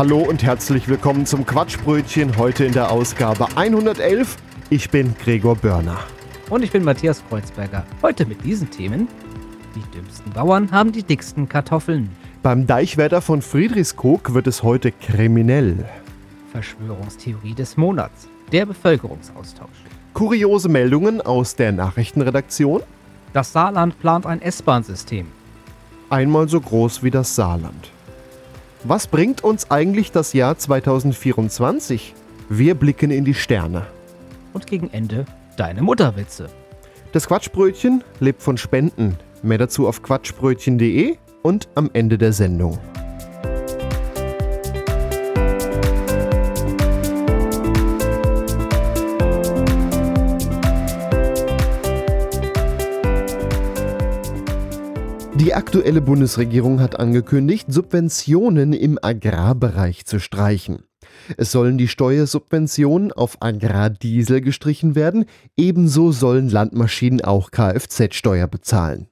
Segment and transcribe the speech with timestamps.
[0.00, 2.38] Hallo und herzlich willkommen zum Quatschbrötchen.
[2.38, 4.38] Heute in der Ausgabe 111.
[4.70, 5.98] Ich bin Gregor Börner.
[6.48, 7.84] Und ich bin Matthias Kreuzberger.
[8.00, 9.08] Heute mit diesen Themen.
[9.74, 12.08] Die dümmsten Bauern haben die dicksten Kartoffeln.
[12.42, 15.86] Beim Deichwärter von Friedrichskoog wird es heute kriminell.
[16.50, 18.26] Verschwörungstheorie des Monats.
[18.52, 19.84] Der Bevölkerungsaustausch.
[20.14, 22.80] Kuriose Meldungen aus der Nachrichtenredaktion.
[23.34, 25.26] Das Saarland plant ein S-Bahn-System.
[26.08, 27.90] Einmal so groß wie das Saarland.
[28.84, 32.14] Was bringt uns eigentlich das Jahr 2024?
[32.48, 33.86] Wir blicken in die Sterne.
[34.54, 35.26] Und gegen Ende
[35.58, 36.48] deine Mutterwitze.
[37.12, 39.18] Das Quatschbrötchen lebt von Spenden.
[39.42, 42.78] Mehr dazu auf quatschbrötchen.de und am Ende der Sendung.
[55.40, 60.82] Die aktuelle Bundesregierung hat angekündigt, Subventionen im Agrarbereich zu streichen.
[61.38, 65.24] Es sollen die Steuersubventionen auf Agrardiesel gestrichen werden,
[65.56, 69.08] ebenso sollen Landmaschinen auch Kfz-Steuer bezahlen.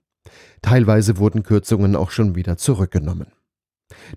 [0.60, 3.28] Teilweise wurden Kürzungen auch schon wieder zurückgenommen.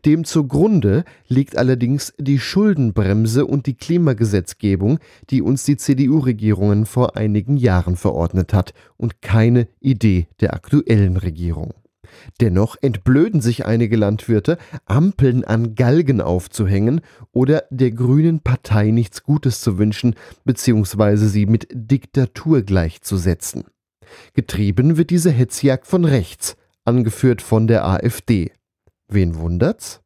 [0.04, 7.56] Dem zugrunde liegt allerdings die Schuldenbremse und die Klimagesetzgebung, die uns die CDU-Regierungen vor einigen
[7.56, 11.74] Jahren verordnet hat, und keine Idee der aktuellen Regierung.
[12.40, 19.62] Dennoch entblöden sich einige Landwirte, Ampeln an Galgen aufzuhängen oder der Grünen Partei nichts Gutes
[19.62, 21.16] zu wünschen bzw.
[21.16, 23.66] sie mit Diktatur gleichzusetzen.
[24.34, 28.52] Getrieben wird diese Hetzjagd von rechts, angeführt von der AfD.
[29.08, 30.02] Wen wundert's?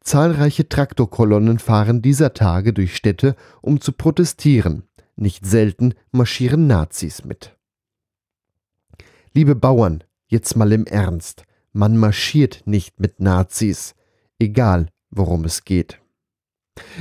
[0.00, 4.82] Zahlreiche Traktorkolonnen fahren dieser Tage durch Städte, um zu protestieren.
[5.14, 7.56] Nicht selten marschieren Nazis mit.
[9.32, 10.02] Liebe Bauern,
[10.32, 11.44] jetzt mal im Ernst.
[11.72, 13.94] Man marschiert nicht mit Nazis,
[14.38, 16.00] egal worum es geht.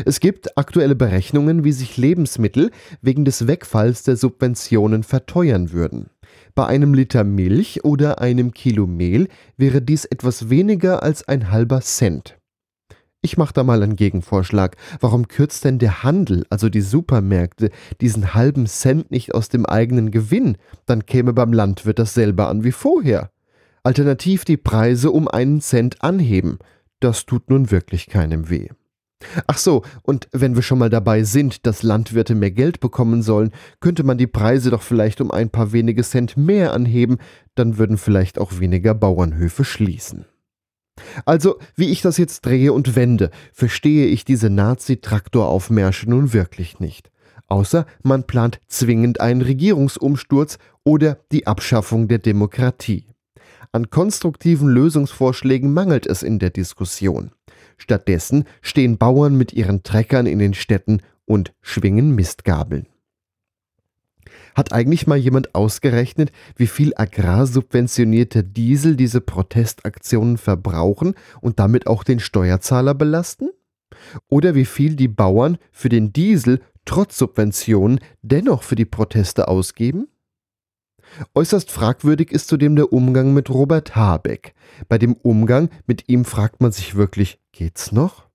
[0.05, 2.71] Es gibt aktuelle Berechnungen, wie sich Lebensmittel
[3.01, 6.09] wegen des Wegfalls der Subventionen verteuern würden.
[6.55, 11.79] Bei einem Liter Milch oder einem Kilo Mehl wäre dies etwas weniger als ein halber
[11.79, 12.37] Cent.
[13.23, 14.75] Ich mache da mal einen Gegenvorschlag.
[14.99, 17.69] Warum kürzt denn der Handel, also die Supermärkte,
[18.01, 20.57] diesen halben Cent nicht aus dem eigenen Gewinn?
[20.87, 23.29] Dann käme beim Landwirt dasselbe an wie vorher.
[23.83, 26.57] Alternativ die Preise um einen Cent anheben.
[26.99, 28.69] Das tut nun wirklich keinem weh.
[29.45, 33.51] Ach so, und wenn wir schon mal dabei sind, dass Landwirte mehr Geld bekommen sollen,
[33.79, 37.17] könnte man die Preise doch vielleicht um ein paar wenige Cent mehr anheben,
[37.53, 40.25] dann würden vielleicht auch weniger Bauernhöfe schließen.
[41.25, 47.11] Also, wie ich das jetzt drehe und wende, verstehe ich diese Nazi-Traktoraufmärsche nun wirklich nicht.
[47.47, 53.05] Außer man plant zwingend einen Regierungsumsturz oder die Abschaffung der Demokratie.
[53.73, 57.31] An konstruktiven Lösungsvorschlägen mangelt es in der Diskussion.
[57.77, 62.87] Stattdessen stehen Bauern mit ihren Treckern in den Städten und schwingen Mistgabeln.
[64.55, 72.03] Hat eigentlich mal jemand ausgerechnet, wie viel agrarsubventionierter Diesel diese Protestaktionen verbrauchen und damit auch
[72.03, 73.49] den Steuerzahler belasten?
[74.29, 80.07] Oder wie viel die Bauern für den Diesel trotz Subventionen dennoch für die Proteste ausgeben?
[81.35, 84.53] Äußerst fragwürdig ist zudem der Umgang mit Robert Habeck.
[84.87, 88.30] Bei dem Umgang mit ihm fragt man sich wirklich, geht's noch?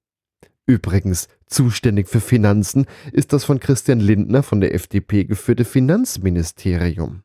[0.67, 7.23] Übrigens, zuständig für Finanzen ist das von Christian Lindner von der FDP geführte Finanzministerium.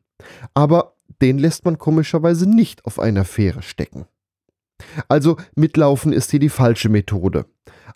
[0.54, 4.06] Aber den lässt man komischerweise nicht auf einer Fähre stecken.
[5.08, 7.46] Also mitlaufen ist hier die falsche Methode,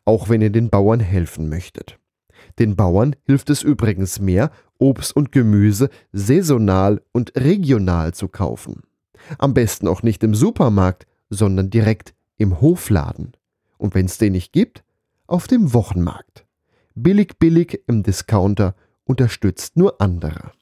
[0.04, 1.98] auch wenn ihr den Bauern helfen möchtet.
[2.58, 8.82] Den Bauern hilft es übrigens mehr, Obst und Gemüse saisonal und regional zu kaufen.
[9.38, 13.32] Am besten auch nicht im Supermarkt, sondern direkt im Hofladen.
[13.78, 14.84] Und wenn es den nicht gibt,
[15.26, 16.44] auf dem Wochenmarkt.
[16.94, 18.74] Billig, billig im Discounter
[19.04, 20.52] unterstützt nur andere.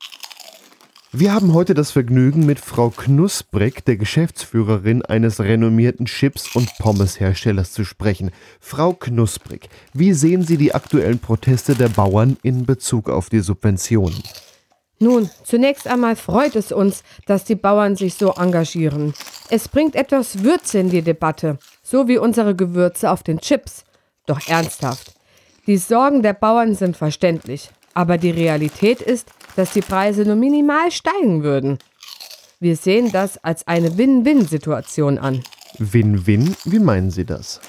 [1.17, 7.73] Wir haben heute das Vergnügen, mit Frau Knusprig, der Geschäftsführerin eines renommierten Chips- und Pommesherstellers,
[7.73, 8.33] zu sprechen.
[8.59, 14.25] Frau Knusprig, wie sehen Sie die aktuellen Proteste der Bauern in Bezug auf die Subventionen?
[14.99, 19.15] Nun, zunächst einmal freut es uns, dass die Bauern sich so engagieren.
[19.51, 23.85] Es bringt etwas Würze in die Debatte, so wie unsere Gewürze auf den Chips.
[24.27, 25.15] Doch ernsthaft,
[25.67, 30.91] die Sorgen der Bauern sind verständlich, aber die Realität ist, dass die Preise nur minimal
[30.91, 31.79] steigen würden.
[32.61, 35.43] Wir sehen das als eine Win-Win-Situation an.
[35.79, 36.57] Win-Win?
[36.65, 37.61] Wie meinen Sie das?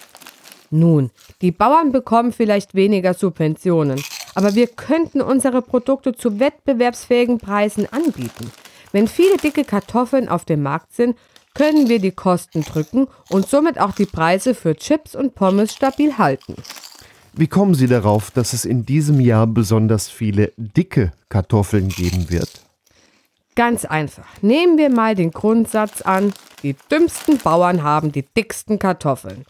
[0.72, 1.12] Nun,
[1.42, 4.02] die Bauern bekommen vielleicht weniger Subventionen,
[4.34, 8.52] aber wir könnten unsere Produkte zu wettbewerbsfähigen Preisen anbieten.
[8.92, 11.18] Wenn viele dicke Kartoffeln auf dem Markt sind,
[11.56, 16.20] können wir die Kosten drücken und somit auch die Preise für Chips und Pommes stabil
[16.20, 16.56] halten.
[17.34, 22.62] Wie kommen Sie darauf, dass es in diesem Jahr besonders viele dicke Kartoffeln geben wird?
[23.56, 24.28] Ganz einfach.
[24.42, 29.46] Nehmen wir mal den Grundsatz an, die dümmsten Bauern haben die dicksten Kartoffeln.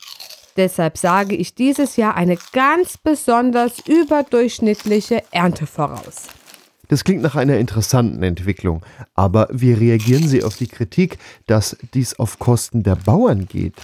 [0.57, 6.27] Deshalb sage ich dieses Jahr eine ganz besonders überdurchschnittliche Ernte voraus.
[6.87, 8.81] Das klingt nach einer interessanten Entwicklung,
[9.13, 11.17] aber wie reagieren Sie auf die Kritik,
[11.47, 13.75] dass dies auf Kosten der Bauern geht?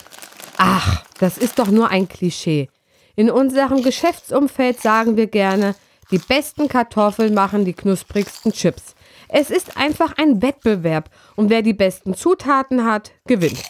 [0.57, 2.69] Ach, das ist doch nur ein Klischee.
[3.15, 5.75] In unserem Geschäftsumfeld sagen wir gerne,
[6.11, 8.95] die besten Kartoffeln machen die knusprigsten Chips.
[9.27, 13.63] Es ist einfach ein Wettbewerb und wer die besten Zutaten hat, gewinnt.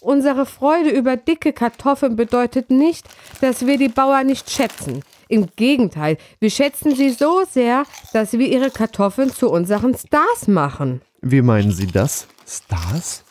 [0.00, 3.06] Unsere Freude über dicke Kartoffeln bedeutet nicht,
[3.40, 5.02] dass wir die Bauern nicht schätzen.
[5.28, 11.02] Im Gegenteil, wir schätzen sie so sehr, dass wir ihre Kartoffeln zu unseren Stars machen.
[11.20, 12.26] Wie meinen Sie das?
[12.46, 13.24] Stars?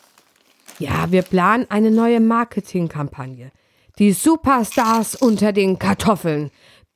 [0.79, 3.51] Ja, wir planen eine neue Marketingkampagne.
[3.97, 6.51] Die Superstars unter den Kartoffeln.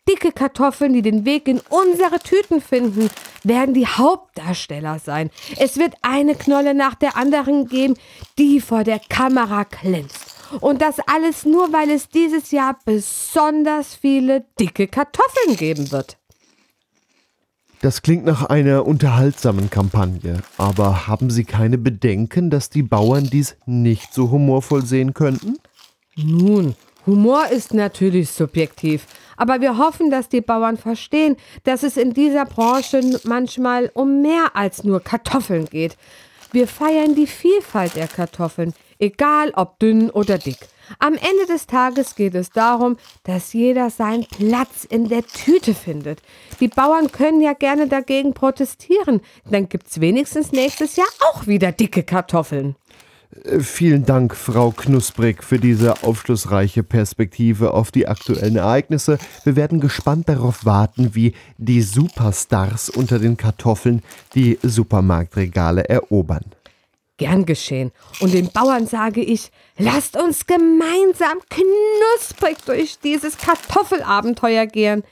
[0.07, 3.09] Dicke Kartoffeln, die den Weg in unsere Tüten finden,
[3.44, 5.30] werden die Hauptdarsteller sein.
[5.57, 7.95] Es wird eine Knolle nach der anderen geben,
[8.38, 10.30] die vor der Kamera glänzt.
[10.59, 16.18] Und das alles nur, weil es dieses Jahr besonders viele dicke Kartoffeln geben wird.
[17.81, 23.56] Das klingt nach einer unterhaltsamen Kampagne, aber haben Sie keine Bedenken, dass die Bauern dies
[23.65, 25.57] nicht so humorvoll sehen könnten?
[26.15, 26.75] Nun,
[27.07, 32.45] Humor ist natürlich subjektiv, aber wir hoffen, dass die Bauern verstehen, dass es in dieser
[32.45, 35.98] Branche manchmal um mehr als nur Kartoffeln geht.
[36.51, 40.57] Wir feiern die Vielfalt der Kartoffeln, egal ob dünn oder dick.
[41.00, 46.21] Am Ende des Tages geht es darum, dass jeder seinen Platz in der Tüte findet.
[46.59, 52.03] Die Bauern können ja gerne dagegen protestieren, dann gibt's wenigstens nächstes Jahr auch wieder dicke
[52.03, 52.75] Kartoffeln.
[53.44, 59.18] Äh, Vielen Dank, Frau Knusprig, für diese aufschlussreiche Perspektive auf die aktuellen Ereignisse.
[59.44, 64.03] Wir werden gespannt darauf warten, wie die Superstars unter den Kartoffeln
[64.36, 66.44] die Supermarktregale erobern.
[67.17, 67.91] Gern geschehen.
[68.19, 75.03] Und den Bauern sage ich, lasst uns gemeinsam knusprig durch dieses Kartoffelabenteuer gehen.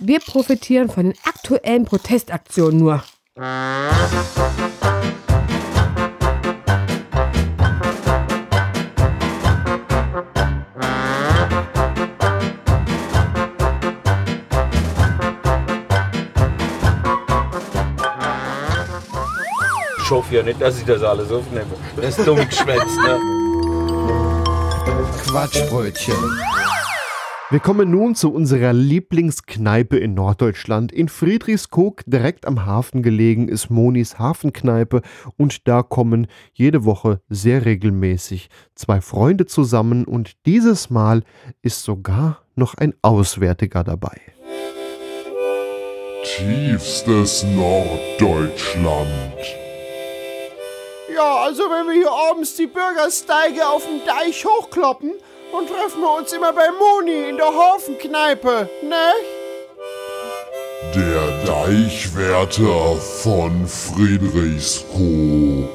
[0.00, 3.02] Wir profitieren von den aktuellen Protestaktionen nur.
[20.06, 21.66] Ich hoffe ja nicht, dass ich das alles aufnehme.
[21.96, 23.18] Das ist dumm geschwätzt, ne?
[25.24, 26.14] Quatschbrötchen.
[27.50, 30.92] Wir kommen nun zu unserer Lieblingskneipe in Norddeutschland.
[30.92, 35.02] In Friedrichskoog, direkt am Hafen gelegen, ist Monis Hafenkneipe
[35.36, 41.24] und da kommen jede Woche sehr regelmäßig zwei Freunde zusammen und dieses Mal
[41.62, 44.20] ist sogar noch ein Auswärtiger dabei.
[46.22, 49.65] Tiefstes Norddeutschland.
[51.16, 55.12] Ja, also wenn wir hier abends die Bürgersteige auf dem Deich hochkloppen,
[55.50, 59.12] dann treffen wir uns immer bei Moni in der Hafenkneipe, ne?
[60.94, 65.70] Der Deichwärter von Friedrichskoog.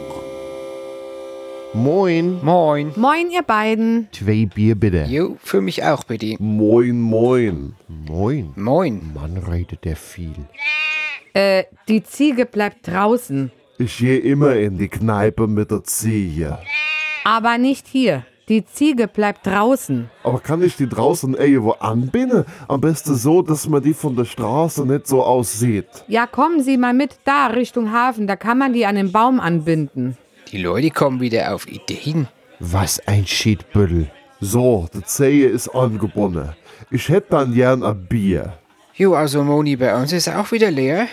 [1.73, 2.39] Moin.
[2.43, 2.93] Moin.
[2.95, 4.09] Moin, ihr beiden.
[4.11, 5.07] Zwei Bier bitte.
[5.09, 6.35] Jo, für mich auch bitte.
[6.37, 7.73] Moin, moin.
[7.87, 8.53] Moin.
[8.55, 9.11] Moin.
[9.15, 10.35] Mann, redet der viel.
[11.33, 13.51] Äh, die Ziege bleibt draußen.
[13.81, 16.59] Ich gehe immer in die Kneipe mit der Ziege.
[17.23, 18.23] Aber nicht hier.
[18.47, 20.07] Die Ziege bleibt draußen.
[20.23, 22.45] Aber kann ich die draußen irgendwo anbinden?
[22.67, 25.87] Am besten so, dass man die von der Straße nicht so aussieht.
[26.07, 29.39] Ja, kommen Sie mal mit da Richtung Hafen, da kann man die an den Baum
[29.39, 30.15] anbinden.
[30.51, 32.27] Die Leute kommen wieder auf Ideen.
[32.59, 34.11] Was ein Schiedbüttel.
[34.39, 36.49] So, die Zehe ist angebunden.
[36.91, 38.53] Ich hätte dann gern ein Bier.
[38.93, 41.07] Jo, also Moni, bei uns ist auch wieder leer.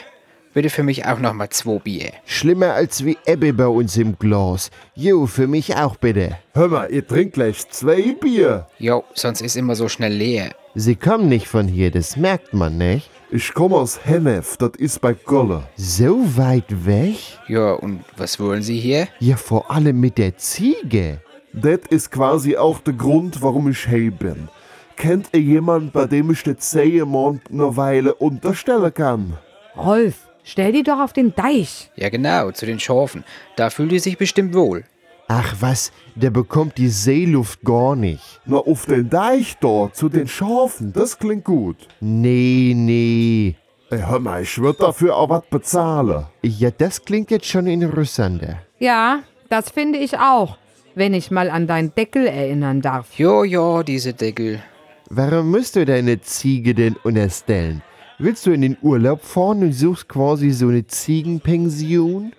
[0.58, 2.10] Bitte für mich auch nochmal zwei Bier.
[2.26, 4.72] Schlimmer als wie Ebbe bei uns im Glas.
[4.96, 6.36] Jo, für mich auch bitte.
[6.52, 8.66] Hör mal, ihr trinkt gleich zwei Bier.
[8.80, 10.50] Jo, sonst ist immer so schnell leer.
[10.74, 13.08] Sie kommen nicht von hier, das merkt man nicht.
[13.30, 15.62] Ich komme aus Hennef, das ist bei Golle.
[15.76, 17.18] So weit weg?
[17.46, 19.06] Ja, und was wollen Sie hier?
[19.20, 21.20] Ja, vor allem mit der Ziege.
[21.52, 24.48] Das ist quasi auch der Grund, warum ich hey bin.
[24.96, 29.34] Kennt ihr jemand, bei dem ich das Sägemond eine Weile unterstellen kann?
[29.76, 31.90] Rolf, stell die doch auf den Deich.
[31.96, 33.24] Ja, genau, zu den Schafen.
[33.56, 34.84] Da fühlt ihr sich bestimmt wohl.
[35.28, 38.40] Ach was, der bekommt die Seeluft gar nicht.
[38.46, 41.76] Na, auf den Deich dort, zu den Schafen, das klingt gut.
[42.00, 43.56] Nee, nee.
[43.90, 46.26] Ey, hör mal, ich würd dafür auch was bezahlen.
[46.42, 48.58] Ja, das klingt jetzt schon interessanter.
[48.78, 50.56] Ja, das finde ich auch,
[50.94, 53.18] wenn ich mal an deinen Deckel erinnern darf.
[53.18, 54.62] Jo, ja, diese Deckel.
[55.10, 57.82] Warum musst du deine Ziege denn unterstellen?
[58.20, 62.32] Willst du in den Urlaub fahren und suchst quasi so eine Ziegenpension?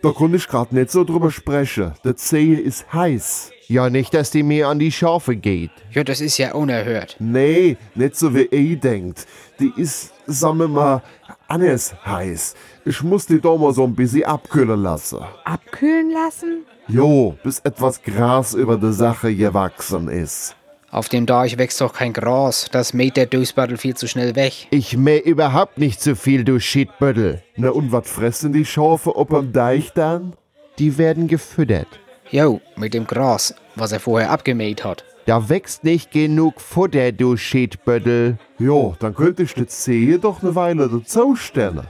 [0.00, 1.92] Da konnte ich grad nicht so drüber sprechen.
[2.04, 3.52] Der Zehe ist heiß.
[3.68, 5.72] Ja, nicht, dass die mir an die Schafe geht.
[5.92, 7.16] Ja, das ist ja unerhört.
[7.18, 9.26] Nee, nicht so wie ihr denkt.
[9.60, 11.02] Die ist, sagen wir mal,
[11.48, 12.54] anders heiß.
[12.86, 15.18] Ich muss die da mal so ein bisschen abkühlen lassen.
[15.44, 16.64] Abkühlen lassen?
[16.88, 20.56] Jo, bis etwas Gras über die Sache gewachsen ist.
[20.96, 22.68] Auf dem Deich wächst doch kein Gras.
[22.72, 24.66] Das mäht der Dösbattel viel zu schnell weg.
[24.70, 27.42] Ich mäh überhaupt nicht so viel, du Shitbüttel.
[27.54, 30.32] Na und was fressen die Schafe ob am Deich dann?
[30.78, 31.88] Die werden gefüttert.
[32.30, 35.04] Jo, mit dem Gras, was er vorher abgemäht hat.
[35.26, 38.38] Da wächst nicht genug Futter, du Shitbüttel.
[38.58, 41.82] Jo, dann könnte ich die Zehe doch eine Weile dazu stellen.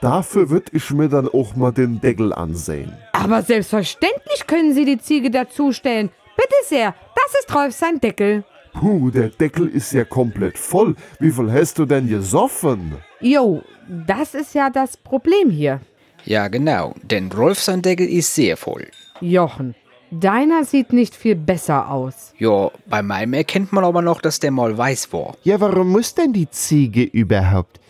[0.00, 2.92] Dafür würd ich mir dann auch mal den Deckel ansehen.
[3.12, 6.10] Aber selbstverständlich können Sie die Ziege dazustellen.
[6.36, 6.94] Bitte sehr,
[7.30, 8.44] das ist Rolf sein Deckel.
[8.72, 10.94] Puh, der Deckel ist ja komplett voll.
[11.18, 12.96] Wie viel hast du denn gesoffen?
[13.20, 15.80] Jo, das ist ja das Problem hier.
[16.24, 18.88] Ja, genau, denn Rolf sein Deckel ist sehr voll.
[19.20, 19.74] Jochen,
[20.10, 22.34] deiner sieht nicht viel besser aus.
[22.38, 25.36] Ja, bei meinem erkennt man aber noch, dass der mal weiß war.
[25.44, 27.80] Ja, warum muss denn die Ziege überhaupt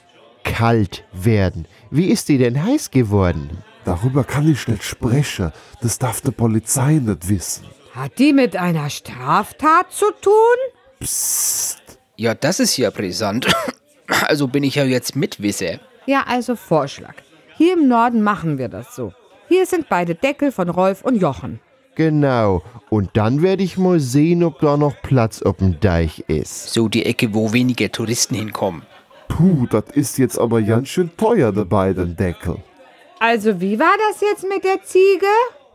[0.45, 1.67] kalt werden?
[1.91, 3.51] Wie ist die denn heiß geworden?
[3.85, 5.53] Darüber kann ich nicht sprechen.
[5.81, 7.65] Das darf die Polizei nicht wissen.
[7.93, 11.07] Hat die mit einer Straftat zu tun?
[12.17, 13.47] Ja, das ist ja brisant.
[14.27, 15.79] Also bin ich ja jetzt Mitwisser.
[16.05, 17.15] Ja, also Vorschlag.
[17.57, 19.13] Hier im Norden machen wir das so.
[19.47, 21.61] Hier sind beide Deckel von Rolf und Jochen.
[21.95, 22.63] Genau.
[22.89, 26.73] Und dann werde ich mal sehen, ob da noch Platz auf dem Deich ist.
[26.73, 28.83] So die Ecke, wo weniger Touristen hinkommen.
[29.29, 32.57] Puh, das ist jetzt aber ganz schön teuer, der beiden Deckel.
[33.21, 35.27] Also wie war das jetzt mit der Ziege?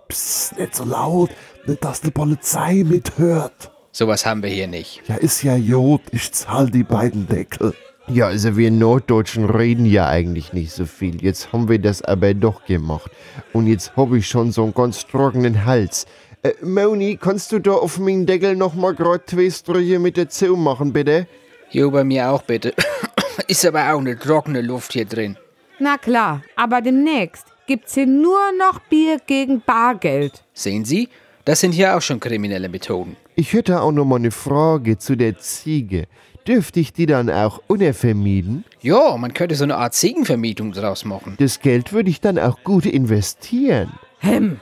[0.08, 1.32] Psst, nicht so laut,
[1.66, 3.72] nicht dass die Polizei mithört.
[3.92, 5.02] Sowas haben wir hier nicht.
[5.08, 7.74] Ja, ist ja Jod, ich zahl die beiden Deckel.
[8.08, 11.24] Ja, also wir Norddeutschen reden ja eigentlich nicht so viel.
[11.24, 13.10] Jetzt haben wir das aber doch gemacht.
[13.52, 16.06] Und jetzt habe ich schon so einen ganz trockenen Hals.
[16.44, 20.56] Äh, Moni, kannst du da auf meinen Deckel noch mal grad zwei Striche mit dazu
[20.56, 21.26] machen, bitte?
[21.72, 22.74] Jo, bei mir auch bitte.
[23.48, 25.38] Ist aber auch eine trockene Luft hier drin.
[25.80, 30.44] Na klar, aber demnächst gibt's hier nur noch Bier gegen Bargeld.
[30.54, 31.10] Sehen Sie,
[31.46, 33.16] das sind hier auch schon kriminelle Methoden.
[33.36, 36.08] Ich hätte auch noch mal eine Frage zu der Ziege.
[36.48, 38.66] Dürfte ich die dann auch untervermieten?
[38.82, 41.36] Ja, man könnte so eine Art Ziegenvermietung draus machen.
[41.40, 43.92] Das Geld würde ich dann auch gut investieren.
[44.20, 44.60] Hem,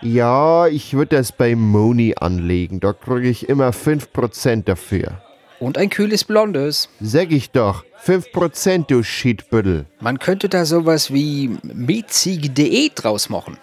[0.00, 2.80] Ja, ich würde das bei Moni anlegen.
[2.80, 5.22] Da kriege ich immer 5% dafür.
[5.60, 6.88] Und ein kühles Blondes.
[7.00, 9.86] Sag ich doch, 5% du Schiedbüttel.
[10.00, 13.56] Man könnte da sowas wie mietziege.de draus machen.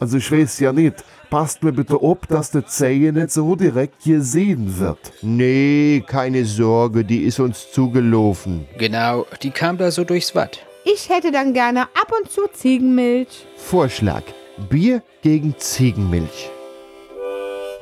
[0.00, 1.04] Also ich weiß ja nicht.
[1.30, 4.98] Passt mir bitte ob, dass die Zehe nicht so direkt gesehen wird.
[5.20, 8.66] Nee, keine Sorge, die ist uns zugelaufen.
[8.78, 10.64] Genau, die kam da so durchs Watt.
[10.84, 13.46] ich hätte dann gerne ab und zu Ziegenmilch.
[13.56, 14.22] Vorschlag:
[14.70, 16.48] Bier gegen Ziegenmilch.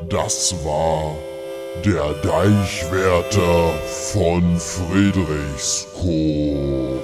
[0.08, 1.14] Das war
[1.84, 3.74] der Deichwärter
[4.12, 7.02] von Friedrichskoog.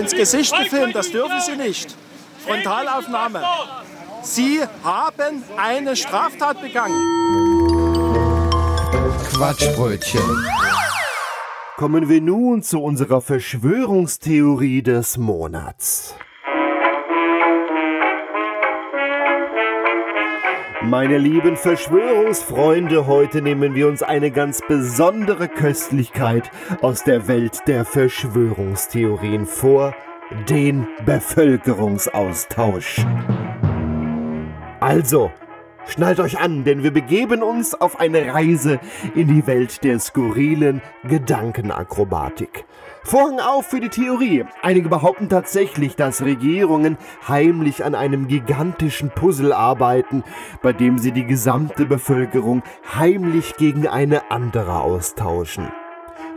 [0.00, 1.94] Ins Gesicht gefilmt, das dürfen Sie nicht.
[2.44, 3.42] Frontalaufnahme.
[4.22, 6.96] Sie haben eine Straftat begangen.
[9.32, 10.22] Quatschbrötchen.
[11.76, 16.14] Kommen wir nun zu unserer Verschwörungstheorie des Monats.
[20.90, 26.50] Meine lieben Verschwörungsfreunde, heute nehmen wir uns eine ganz besondere Köstlichkeit
[26.82, 29.94] aus der Welt der Verschwörungstheorien vor,
[30.48, 33.06] den Bevölkerungsaustausch.
[34.80, 35.30] Also,
[35.86, 38.78] Schnallt euch an, denn wir begeben uns auf eine Reise
[39.16, 42.64] in die Welt der skurrilen Gedankenakrobatik.
[43.02, 44.44] Vorhang auf für die Theorie.
[44.62, 50.22] Einige behaupten tatsächlich, dass Regierungen heimlich an einem gigantischen Puzzle arbeiten,
[50.62, 52.62] bei dem sie die gesamte Bevölkerung
[52.94, 55.72] heimlich gegen eine andere austauschen.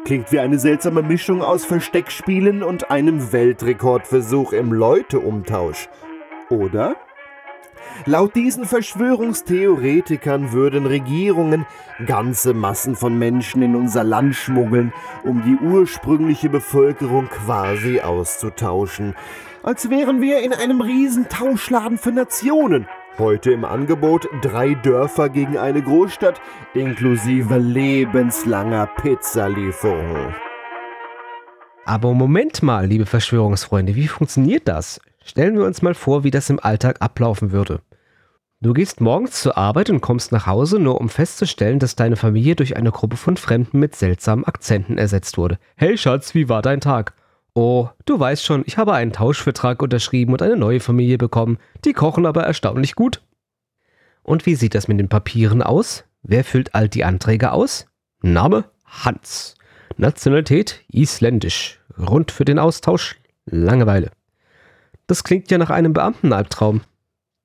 [0.06, 5.90] Klingt wie eine seltsame Mischung aus Versteckspielen und einem Weltrekordversuch im Leuteumtausch.
[6.50, 6.96] Oder?
[8.06, 11.66] Laut diesen Verschwörungstheoretikern würden Regierungen
[12.06, 19.16] ganze Massen von Menschen in unser Land schmuggeln, um die ursprüngliche Bevölkerung quasi auszutauschen.
[19.64, 22.88] Als wären wir in einem riesen Tauschladen für Nationen.
[23.18, 26.42] Heute im Angebot drei Dörfer gegen eine Großstadt
[26.74, 30.34] inklusive lebenslanger Pizzalieferung.
[31.86, 35.00] Aber Moment mal, liebe Verschwörungsfreunde, wie funktioniert das?
[35.26, 37.82] Stellen wir uns mal vor, wie das im Alltag ablaufen würde.
[38.62, 42.56] Du gehst morgens zur Arbeit und kommst nach Hause, nur um festzustellen, dass deine Familie
[42.56, 45.60] durch eine Gruppe von Fremden mit seltsamen Akzenten ersetzt wurde.
[45.76, 47.14] Hey Schatz, wie war dein Tag?
[47.56, 51.58] Oh, du weißt schon, ich habe einen Tauschvertrag unterschrieben und eine neue Familie bekommen.
[51.84, 53.22] Die kochen aber erstaunlich gut.
[54.24, 56.06] Und wie sieht das mit den Papieren aus?
[56.22, 57.86] Wer füllt all die Anträge aus?
[58.22, 59.56] Name Hans.
[59.98, 61.82] Nationalität isländisch.
[61.98, 64.12] Grund für den Austausch Langeweile.
[65.08, 66.82] Das klingt ja nach einem Beamtenalbtraum.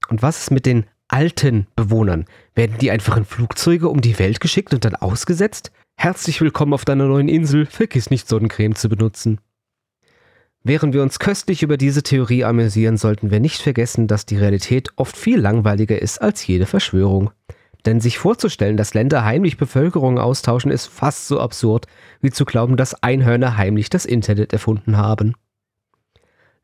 [0.08, 2.26] Und was ist mit den alten Bewohnern?
[2.54, 5.72] Werden die einfach in Flugzeuge um die Welt geschickt und dann ausgesetzt?
[5.96, 7.66] Herzlich willkommen auf deiner neuen Insel.
[7.66, 9.40] Vergiss nicht Sonnencreme zu benutzen.
[10.62, 14.90] Während wir uns köstlich über diese Theorie amüsieren, sollten wir nicht vergessen, dass die Realität
[14.96, 17.30] oft viel langweiliger ist als jede Verschwörung.
[17.86, 21.86] Denn sich vorzustellen, dass Länder heimlich Bevölkerung austauschen, ist fast so absurd,
[22.20, 25.34] wie zu glauben, dass Einhörner heimlich das Internet erfunden haben.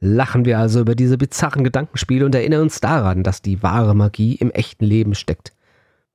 [0.06, 4.34] Lachen wir also über diese bizarren Gedankenspiele und erinnern uns daran, dass die wahre Magie
[4.34, 5.54] im echten Leben steckt.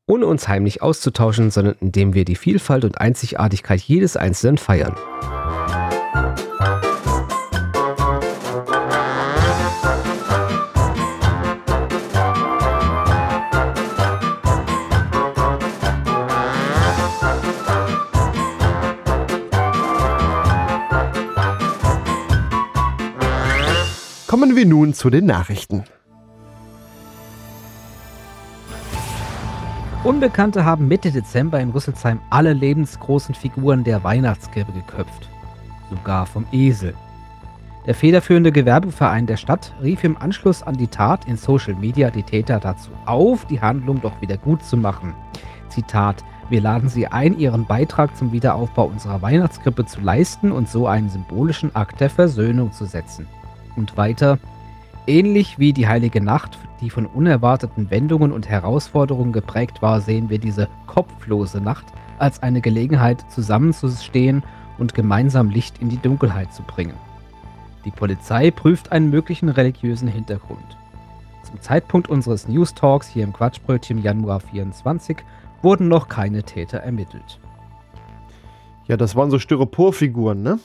[0.06, 4.94] Ohne uns heimlich auszutauschen, sondern indem wir die Vielfalt und Einzigartigkeit jedes Einzelnen feiern.
[24.30, 25.86] Kommen wir nun zu den Nachrichten.
[30.04, 35.28] Unbekannte haben Mitte Dezember in Rüsselsheim alle lebensgroßen Figuren der Weihnachtskrippe geköpft.
[35.90, 36.94] Sogar vom Esel.
[37.88, 42.22] Der federführende Gewerbeverein der Stadt rief im Anschluss an die Tat in Social Media die
[42.22, 45.16] Täter dazu auf, die Handlung doch wieder gut zu machen.
[45.70, 50.86] Zitat: Wir laden Sie ein, Ihren Beitrag zum Wiederaufbau unserer Weihnachtskrippe zu leisten und so
[50.86, 53.26] einen symbolischen Akt der Versöhnung zu setzen.
[53.80, 54.40] Und weiter,
[55.08, 60.38] ähnlich wie die Heilige Nacht, die von unerwarteten Wendungen und Herausforderungen geprägt war, sehen wir
[60.38, 61.86] diese kopflose Nacht
[62.18, 64.44] als eine Gelegenheit, zusammenzustehen
[64.80, 66.96] und gemeinsam Licht in die Dunkelheit zu bringen.
[67.86, 70.78] Die Polizei prüft einen möglichen religiösen Hintergrund.
[71.44, 75.20] Zum Zeitpunkt unseres News Talks hier im Quatschbrötchen Januar 24
[75.62, 77.40] wurden noch keine Täter ermittelt.
[78.88, 80.60] Ja, das waren so Styroporfiguren, ne?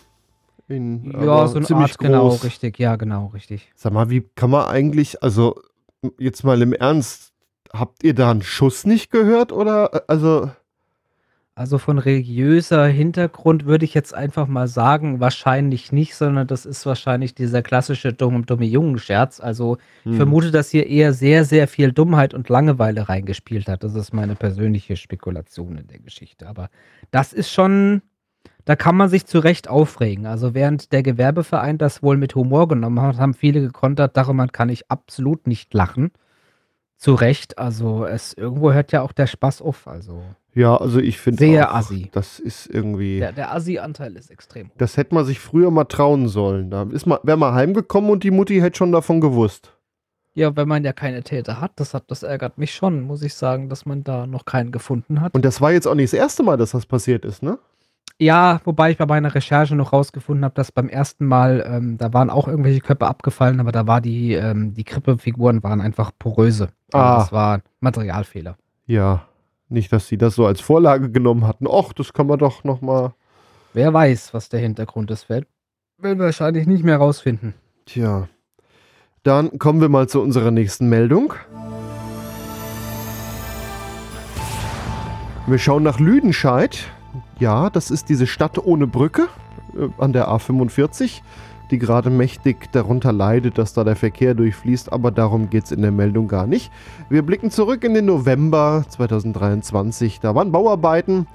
[0.69, 3.71] In, Ja, so eine Art, genau, richtig, ja, genau, richtig.
[3.75, 5.61] Sag mal, wie kann man eigentlich, also
[6.19, 7.33] jetzt mal im Ernst,
[7.73, 10.51] habt ihr da einen Schuss nicht gehört oder, also,
[11.57, 16.85] Also von religiöser Hintergrund würde ich jetzt einfach mal sagen, wahrscheinlich nicht, sondern das ist
[16.85, 19.39] wahrscheinlich dieser klassische dumme, dumme Jungen-Scherz.
[19.39, 20.17] Also ich Hm.
[20.17, 23.85] vermute, dass hier eher sehr, sehr viel Dummheit und Langeweile reingespielt hat.
[23.85, 26.49] Das ist meine persönliche Spekulation in der Geschichte.
[26.49, 26.71] Aber
[27.13, 28.03] das ist schon,
[28.65, 30.27] da kann man sich zu Recht aufregen.
[30.27, 34.69] Also während der Gewerbeverein das wohl mit Humor genommen hat, haben viele gekontert, darüber kann
[34.69, 36.11] ich absolut nicht lachen.
[36.97, 39.87] Zu Recht, also es irgendwo hört ja auch der Spaß auf.
[39.87, 40.23] Also
[40.55, 42.09] ja, also ich finde Sehr auch, assi.
[42.13, 44.75] das ist irgendwie, der, der Assi-Anteil ist extrem hoch.
[44.79, 46.71] das hätte man sich früher mal trauen sollen.
[46.71, 49.73] Da ist man, wäre man heimgekommen und die Mutti hätte schon davon gewusst.
[50.35, 53.35] Ja, wenn man ja keine Täter hat, das hat, das ärgert mich schon, muss ich
[53.35, 55.35] sagen, dass man da noch keinen gefunden hat.
[55.35, 57.59] Und das war jetzt auch nicht das erste Mal, dass das passiert ist, ne?
[58.21, 62.13] Ja, wobei ich bei meiner Recherche noch rausgefunden habe, dass beim ersten Mal, ähm, da
[62.13, 66.69] waren auch irgendwelche Köpfe abgefallen, aber da war die, ähm, die Krippefiguren waren einfach poröse.
[66.93, 67.19] Also Ah.
[67.19, 68.57] Das war Materialfehler.
[68.87, 69.25] Ja,
[69.69, 71.67] nicht, dass sie das so als Vorlage genommen hatten.
[71.67, 73.15] Och, das kann man doch noch mal.
[73.73, 75.47] Wer weiß, was der Hintergrund ist, werden
[75.99, 77.55] wir wahrscheinlich nicht mehr rausfinden.
[77.87, 78.29] Tja.
[79.25, 81.35] Dann kommen wir mal zu unserer nächsten Meldung.
[85.47, 86.87] Wir schauen nach Lüdenscheid.
[87.41, 89.29] Ja, das ist diese Stadt ohne Brücke
[89.77, 91.23] äh, an der A45,
[91.71, 95.83] die gerade mächtig darunter leidet, dass da der Verkehr durchfließt, aber darum geht es in
[95.83, 96.71] der Meldung gar nicht.
[97.09, 100.21] Wir blicken zurück in den November 2023.
[100.21, 101.27] Da waren Bauarbeiten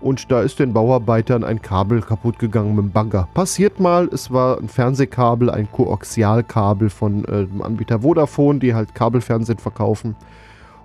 [0.00, 3.28] und da ist den Bauarbeitern ein Kabel kaputt gegangen mit dem Bagger.
[3.34, 8.94] Passiert mal, es war ein Fernsehkabel, ein Koaxialkabel von äh, dem Anbieter Vodafone, die halt
[8.94, 10.14] Kabelfernsehen verkaufen.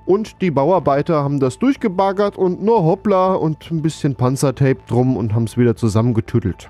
[0.05, 5.33] Und die Bauarbeiter haben das durchgebaggert und nur hoppla und ein bisschen Panzertape drum und
[5.33, 6.69] haben es wieder zusammengetüttelt.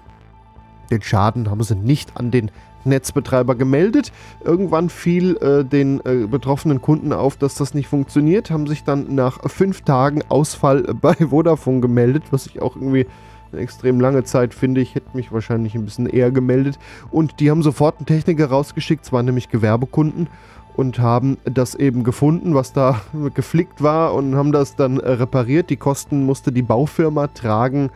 [0.91, 2.51] Den Schaden haben sie nicht an den
[2.85, 4.11] Netzbetreiber gemeldet.
[4.43, 9.15] Irgendwann fiel äh, den äh, betroffenen Kunden auf, dass das nicht funktioniert, haben sich dann
[9.15, 13.07] nach fünf Tagen Ausfall bei Vodafone gemeldet, was ich auch irgendwie
[13.51, 14.81] eine extrem lange Zeit finde.
[14.81, 16.77] Ich hätte mich wahrscheinlich ein bisschen eher gemeldet.
[17.11, 20.27] Und die haben sofort einen Techniker rausgeschickt, zwar nämlich Gewerbekunden,
[20.75, 23.01] und haben das eben gefunden, was da
[23.33, 25.69] geflickt war und haben das dann äh, repariert.
[25.69, 27.89] Die Kosten musste die Baufirma tragen.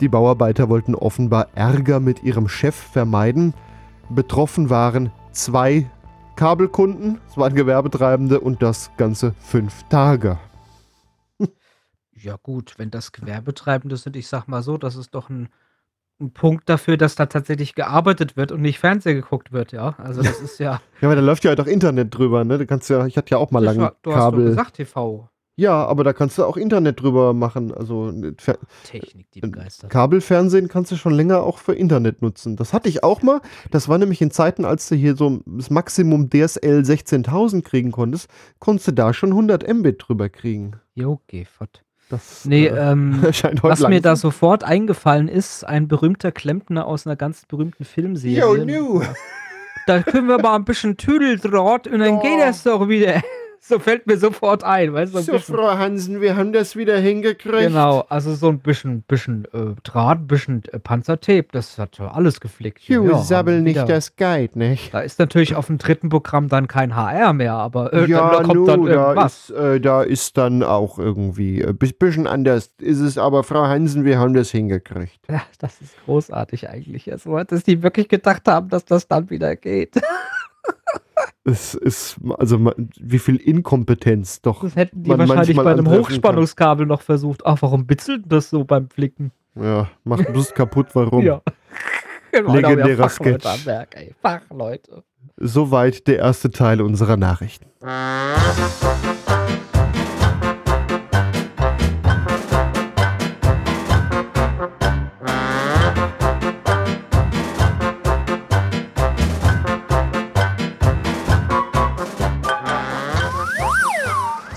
[0.00, 3.54] Die Bauarbeiter wollten offenbar Ärger mit ihrem Chef vermeiden.
[4.08, 5.88] Betroffen waren zwei
[6.36, 10.38] Kabelkunden, es waren Gewerbetreibende und das Ganze fünf Tage.
[12.22, 15.48] Ja gut, wenn das Gewerbetreibende sind, ich sag mal so, das ist doch ein,
[16.20, 19.94] ein Punkt dafür, dass da tatsächlich gearbeitet wird und nicht Fernsehen geguckt wird, ja.
[19.98, 20.80] Also das ist ja.
[21.00, 22.58] Ja, aber da läuft ja halt auch Internet drüber, ne?
[22.58, 25.30] Du kannst ja, ich hatte ja auch mal lange du hast gesagt TV.
[25.56, 27.74] Ja, aber da kannst du auch Internet drüber machen.
[27.74, 29.90] Also Fer Technik, die begeistert.
[29.90, 32.56] Kabelfernsehen kannst du schon länger auch für Internet nutzen.
[32.56, 33.42] Das hatte ich auch mal.
[33.70, 38.30] Das war nämlich in Zeiten, als du hier so das Maximum DSL 16.000 kriegen konntest,
[38.58, 40.80] konntest du da schon 100 Mbit drüber kriegen.
[40.94, 41.82] Jo, geh fort.
[42.10, 46.32] Das Nee, äh, ähm, scheint heute was mir da langsam- sofort eingefallen ist, ein berühmter
[46.32, 48.40] Klempner aus einer ganz berühmten Filmserie.
[48.40, 49.02] Yo, nu.
[49.86, 53.22] Da können wir mal ein bisschen Tüdeldraht und dann geht das doch wieder.
[53.62, 57.58] So fällt mir sofort ein, weißt So, bisschen- Frau Hansen, wir haben das wieder hingekriegt.
[57.68, 62.40] Genau, also so ein bisschen, bisschen äh, Draht, ein bisschen äh, Panzertape, das hat alles
[62.40, 62.80] geflickt.
[62.88, 64.94] You ja, sabbel nicht wieder- das Guide, nicht?
[64.94, 68.42] Da ist natürlich auf dem dritten Programm dann kein HR mehr, aber äh, ja, da
[68.42, 69.50] kommt nu, dann da irgendwas.
[69.50, 74.04] ist, äh, da ist dann auch irgendwie ein bisschen anders ist es, aber Frau Hansen,
[74.06, 75.20] wir haben das hingekriegt.
[75.28, 77.12] Ja, das ist großartig eigentlich.
[77.12, 80.00] Also, dass die wirklich gedacht haben, dass das dann wieder geht.
[81.50, 84.62] Es ist, also wie viel Inkompetenz doch.
[84.62, 86.04] Das hätten die man wahrscheinlich bei einem antreffen kann.
[86.12, 87.44] Hochspannungskabel noch versucht.
[87.44, 89.32] Ach, warum bitzelt das so beim Flicken?
[89.56, 91.24] Ja, macht bloß kaputt, warum?
[91.24, 91.42] Ja.
[92.32, 93.44] Genau, Legendärer Sketch.
[93.44, 94.14] am Werk, ey.
[94.22, 95.02] Fachleute.
[95.36, 97.66] Soweit der erste Teil unserer Nachrichten.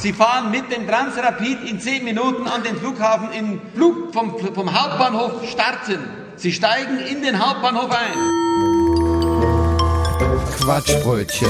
[0.04, 4.74] Sie fahren mit dem Transrapid in 10 Minuten an den Flughafen in Flug vom, vom
[4.74, 5.98] Hauptbahnhof starten.
[6.36, 8.12] Sie steigen in den Hauptbahnhof ein.
[10.60, 11.48] Quatschbrötchen.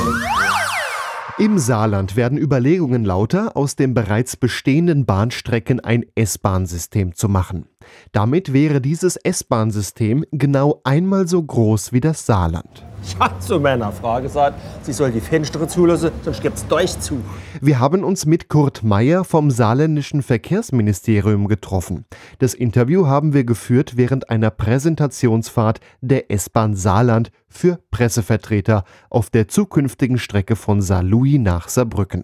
[1.39, 7.65] Im Saarland werden Überlegungen lauter, aus den bereits bestehenden Bahnstrecken ein S-Bahn-System zu machen.
[8.11, 12.85] Damit wäre dieses S-Bahn-System genau einmal so groß wie das Saarland.
[13.05, 17.19] Ich hab zu meiner Frau gesagt, sie soll die Fenster zulassen, sonst gibt's Durchzug.
[17.59, 22.05] Wir haben uns mit Kurt Meyer vom saarländischen Verkehrsministerium getroffen.
[22.39, 29.49] Das Interview haben wir geführt während einer Präsentationsfahrt der S-Bahn Saarland für Pressevertreter auf der
[29.49, 32.23] zukünftigen Strecke von Saarlouis nach Saarbrücken.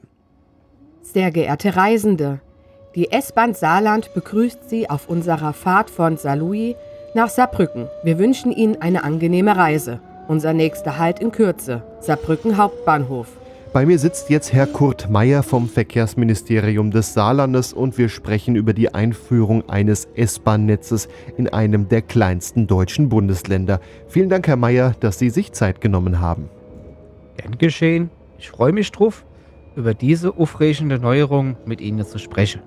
[1.01, 2.39] Sehr geehrte Reisende,
[2.95, 6.75] die S-Bahn Saarland begrüßt Sie auf unserer Fahrt von Saarlouis
[7.13, 7.87] nach Saarbrücken.
[8.03, 9.99] Wir wünschen Ihnen eine angenehme Reise.
[10.29, 13.29] Unser nächster Halt in Kürze, Saarbrücken Hauptbahnhof.
[13.73, 18.73] Bei mir sitzt jetzt Herr Kurt Meyer vom Verkehrsministerium des Saarlandes und wir sprechen über
[18.73, 23.81] die Einführung eines S-Bahn-Netzes in einem der kleinsten deutschen Bundesländer.
[24.07, 26.47] Vielen Dank, Herr Meyer, dass Sie sich Zeit genommen haben.
[27.37, 28.11] Gern geschehen.
[28.37, 29.25] Ich freue mich drauf,
[29.75, 32.61] über diese aufregende Neuerung mit Ihnen zu sprechen.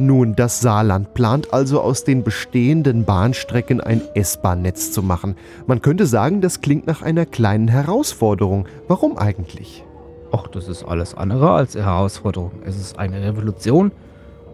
[0.00, 5.34] Nun, das Saarland plant also aus den bestehenden Bahnstrecken ein S-Bahn-Netz zu machen.
[5.66, 8.68] Man könnte sagen, das klingt nach einer kleinen Herausforderung.
[8.86, 9.84] Warum eigentlich?
[10.30, 12.52] Ach, das ist alles andere als eine Herausforderung.
[12.64, 13.90] Es ist eine Revolution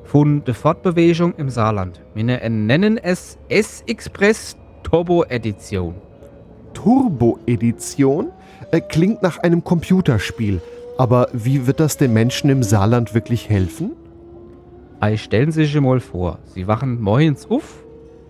[0.04, 2.00] von der Fortbewegung im Saarland.
[2.14, 5.94] Wir nennen es S-Express Turbo Edition.
[6.72, 8.28] Turbo-Edition?
[8.70, 10.62] Äh, klingt nach einem Computerspiel.
[10.96, 13.92] Aber wie wird das den Menschen im Saarland wirklich helfen?
[15.04, 17.84] Ei, stellen Sie sich mal vor, Sie wachen morgens auf,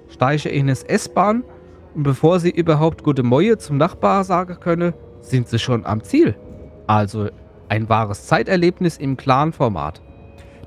[0.08, 1.44] steigen in das S-Bahn
[1.94, 6.34] und bevor Sie überhaupt gute Moje zum Nachbar sagen können, sind Sie schon am Ziel.
[6.88, 7.28] Also
[7.68, 10.02] ein wahres Zeiterlebnis im klaren Format.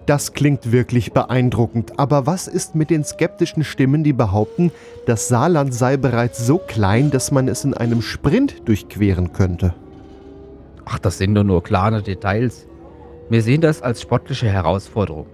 [0.06, 4.72] Das klingt wirklich beeindruckend, aber was ist mit den skeptischen Stimmen, die behaupten,
[5.08, 9.74] das Saarland sei bereits so klein, dass man es in einem Sprint durchqueren könnte?
[10.86, 12.66] Ach, das sind doch nur kleine Details.
[13.30, 15.26] Wir sehen das als sportliche Herausforderung.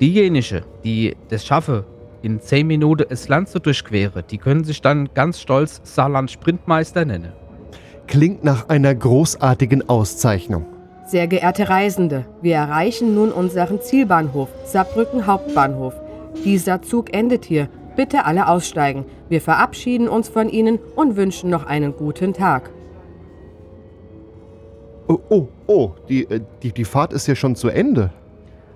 [0.00, 1.84] Diejenigen, die das schaffen,
[2.22, 7.04] in 10 Minuten das Land zu durchqueren, die können sich dann ganz stolz Saarland Sprintmeister
[7.04, 7.32] nennen.
[8.06, 10.64] Klingt nach einer großartigen Auszeichnung.
[11.06, 15.94] Sehr geehrte Reisende, wir erreichen nun unseren Zielbahnhof, Saarbrücken Hauptbahnhof.
[16.44, 17.68] Dieser Zug endet hier.
[17.96, 19.04] Bitte alle aussteigen.
[19.28, 22.70] Wir verabschieden uns von Ihnen und wünschen noch einen guten Tag.
[25.08, 28.10] Oh, oh, oh, die, äh, die, die Fahrt ist ja schon zu Ende.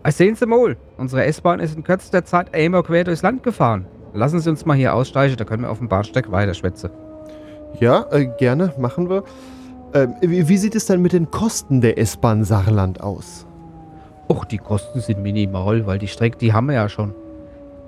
[0.06, 3.87] Ich sehen Sie mal, unsere S-Bahn ist in kürzester Zeit einmal quer durchs Land gefahren.
[4.12, 6.90] Lassen Sie uns mal hier aussteigen, da können wir auf dem Bahnsteig weiterschwätzen.
[7.80, 9.24] Ja, äh, gerne, machen wir.
[9.92, 13.46] Ähm, wie, wie sieht es denn mit den Kosten der S-Bahn Saarland aus?
[14.28, 17.14] Och, die Kosten sind minimal, weil die Strecke, die haben wir ja schon.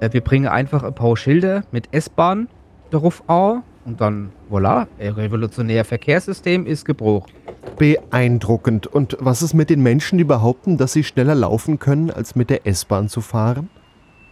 [0.00, 2.48] Äh, wir bringen einfach ein paar Schilder mit S-Bahn
[2.90, 7.32] darauf an und dann, voilà, ein revolutionär Verkehrssystem ist gebrochen.
[7.78, 8.86] Beeindruckend.
[8.86, 12.50] Und was ist mit den Menschen, die behaupten, dass sie schneller laufen können, als mit
[12.50, 13.70] der S-Bahn zu fahren?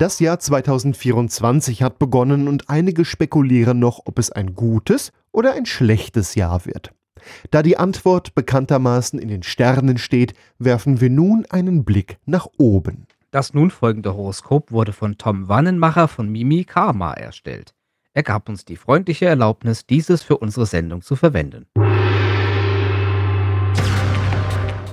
[0.07, 5.65] Das Jahr 2024 hat begonnen und einige spekulieren noch, ob es ein gutes oder ein
[5.65, 6.93] schlechtes Jahr wird.
[7.51, 13.07] Da die Antwort bekanntermaßen in den Sternen steht, werfen wir nun einen Blick nach oben.
[13.31, 17.73] Das nun folgende Horoskop wurde von Tom Wannenmacher von Mimi Karma erstellt.
[18.13, 21.65] Er gab uns die freundliche Erlaubnis, dieses für unsere Sendung zu verwenden.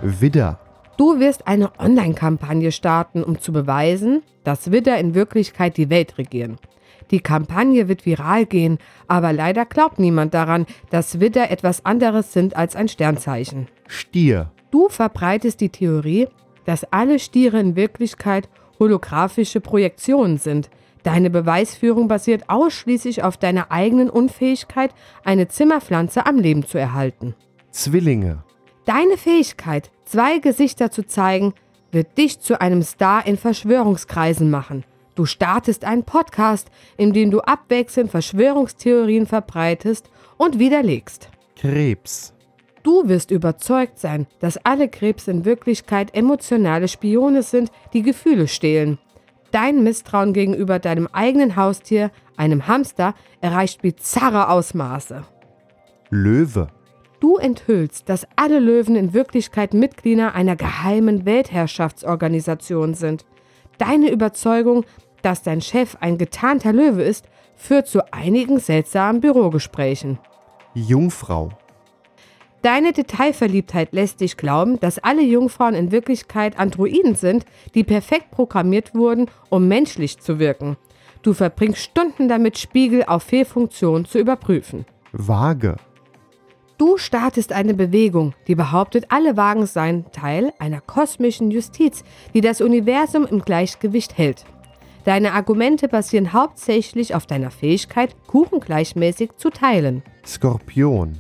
[0.03, 0.59] Widder.
[0.97, 6.57] Du wirst eine Online-Kampagne starten, um zu beweisen, dass Widder in Wirklichkeit die Welt regieren.
[7.11, 8.79] Die Kampagne wird viral gehen,
[9.09, 13.69] aber leider glaubt niemand daran, dass Widder etwas anderes sind als ein Sternzeichen.
[13.89, 14.53] Stier.
[14.71, 16.29] Du verbreitest die Theorie,
[16.65, 20.71] dass alle Stiere in Wirklichkeit holographische Projektionen sind.
[21.03, 27.35] Deine Beweisführung basiert ausschließlich auf deiner eigenen Unfähigkeit, eine Zimmerpflanze am Leben zu erhalten.
[27.71, 28.43] Zwillinge.
[28.87, 31.55] Deine Fähigkeit, zwei Gesichter zu zeigen,
[31.93, 34.85] wird dich zu einem Star in Verschwörungskreisen machen.
[35.15, 41.29] Du startest einen Podcast, in dem du abwechselnd Verschwörungstheorien verbreitest und widerlegst.
[41.57, 42.35] Krebs.
[42.83, 48.99] Du wirst überzeugt sein, dass alle Krebs in Wirklichkeit emotionale Spione sind, die Gefühle stehlen.
[49.53, 55.23] Dein Misstrauen gegenüber deinem eigenen Haustier, einem Hamster, erreicht bizarre Ausmaße.
[56.11, 56.69] Löwe.
[57.25, 63.25] Du enthüllst, dass alle Löwen in Wirklichkeit Mitglieder einer geheimen Weltherrschaftsorganisation sind.
[63.79, 64.85] Deine Überzeugung,
[65.23, 67.25] dass dein Chef ein getarnter Löwe ist,
[67.57, 70.19] führt zu einigen seltsamen Bürogesprächen.
[70.75, 71.49] Jungfrau.
[72.61, 78.95] Deine Detailverliebtheit lässt dich glauben, dass alle Jungfrauen in Wirklichkeit Androiden sind, die perfekt programmiert
[78.95, 80.77] wurden, um menschlich zu wirken.
[81.23, 84.85] Du verbringst Stunden damit, Spiegel auf Fehlfunktion zu überprüfen.
[85.13, 85.77] Waage.
[86.77, 92.03] Du startest eine Bewegung, die behauptet, alle Wagen seien Teil einer kosmischen Justiz,
[92.35, 94.45] die das Universum im Gleichgewicht hält.
[95.05, 100.03] Deine Argumente basieren hauptsächlich auf deiner Fähigkeit, Kuchen gleichmäßig zu teilen.
[100.27, 101.19] Skorpion.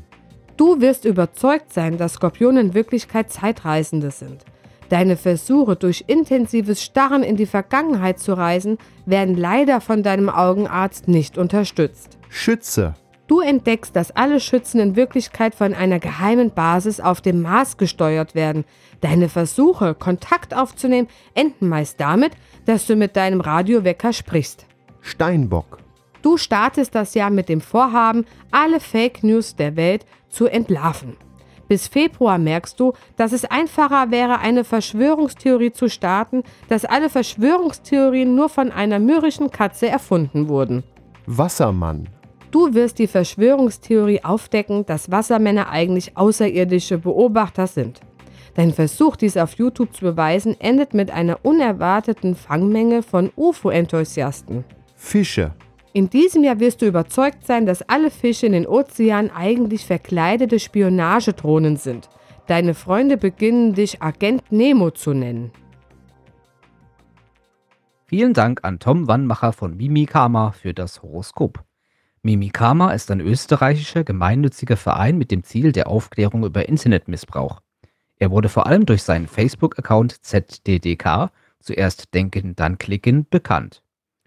[0.57, 4.45] Du wirst überzeugt sein, dass Skorpione in Wirklichkeit Zeitreisende sind.
[4.89, 11.09] Deine Versuche, durch intensives Starren in die Vergangenheit zu reisen, werden leider von deinem Augenarzt
[11.09, 12.19] nicht unterstützt.
[12.29, 12.95] Schütze.
[13.27, 18.35] Du entdeckst, dass alle Schützen in Wirklichkeit von einer geheimen Basis auf dem Mars gesteuert
[18.35, 18.65] werden.
[19.01, 22.33] Deine Versuche, Kontakt aufzunehmen, enden meist damit,
[22.67, 24.67] dass du mit deinem Radiowecker sprichst.
[25.01, 25.79] Steinbock.
[26.21, 31.17] Du startest das Jahr mit dem Vorhaben, alle Fake News der Welt zu entlarven.
[31.67, 38.35] Bis Februar merkst du, dass es einfacher wäre, eine Verschwörungstheorie zu starten, dass alle Verschwörungstheorien
[38.35, 40.85] nur von einer mürrischen Katze erfunden wurden.
[41.27, 42.09] Wassermann.
[42.55, 48.01] Du wirst die Verschwörungstheorie aufdecken, dass Wassermänner eigentlich außerirdische Beobachter sind.
[48.55, 54.63] Dein Versuch, dies auf YouTube zu beweisen, endet mit einer unerwarteten Fangmenge von UFO-Enthusiasten.
[54.95, 55.53] Fische.
[55.95, 60.61] In diesem Jahr wirst du überzeugt sein, dass alle Fische in den Ozeanen eigentlich verkleidete
[60.61, 62.09] Spionagedrohnen sind.
[62.47, 65.51] Deine Freunde beginnen dich Agent Nemo zu nennen.
[68.05, 71.65] Vielen Dank an Tom Wannmacher von Mimikama für das Horoskop.
[72.25, 77.61] Mimikama ist ein österreichischer gemeinnütziger Verein mit dem Ziel der Aufklärung über Internetmissbrauch.
[78.17, 83.83] Er wurde vor allem durch seinen Facebook-Account ZDDK, zuerst denken, dann klicken, bekannt.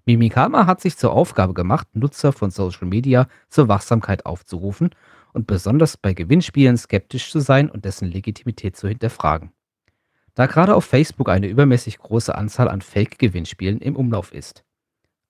[0.06, 4.92] Mimikama hat sich zur Aufgabe gemacht, Nutzer von Social Media zur Wachsamkeit aufzurufen
[5.34, 9.54] und besonders bei Gewinnspielen skeptisch zu sein und dessen Legitimität zu hinterfragen.
[10.36, 14.64] Da gerade auf Facebook eine übermäßig große Anzahl an Fake-Gewinnspielen im Umlauf ist.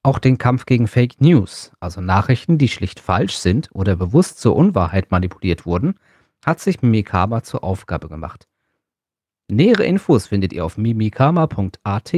[0.08, 4.56] Auch den Kampf gegen Fake News, also Nachrichten, die schlicht falsch sind oder bewusst zur
[4.56, 5.96] Unwahrheit manipuliert wurden,
[6.46, 8.48] hat sich Mimikama zur Aufgabe gemacht.
[9.50, 12.14] Nähere Infos findet ihr auf mimikama.at.